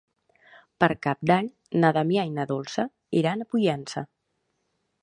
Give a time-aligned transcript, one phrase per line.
[0.83, 1.51] Per Cap d'Any
[1.83, 2.89] na Damià i na Dolça
[3.21, 4.07] iran a Pollença.